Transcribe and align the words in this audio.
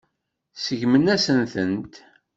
Seggmen-asen-tent. 0.63 1.93